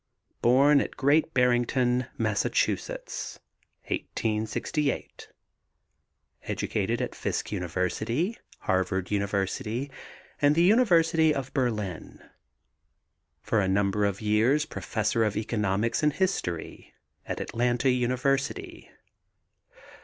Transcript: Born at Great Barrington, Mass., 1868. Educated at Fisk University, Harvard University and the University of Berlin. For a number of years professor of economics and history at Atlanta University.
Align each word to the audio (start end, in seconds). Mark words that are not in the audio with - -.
Born 0.41 0.81
at 0.81 0.97
Great 0.97 1.31
Barrington, 1.35 2.07
Mass., 2.17 2.43
1868. 2.43 5.27
Educated 6.41 6.99
at 7.03 7.13
Fisk 7.13 7.51
University, 7.51 8.35
Harvard 8.61 9.11
University 9.11 9.91
and 10.41 10.55
the 10.55 10.63
University 10.63 11.35
of 11.35 11.53
Berlin. 11.53 12.19
For 13.43 13.61
a 13.61 13.67
number 13.67 14.03
of 14.05 14.21
years 14.21 14.65
professor 14.65 15.23
of 15.23 15.37
economics 15.37 16.01
and 16.01 16.13
history 16.13 16.95
at 17.27 17.39
Atlanta 17.39 17.91
University. 17.91 18.89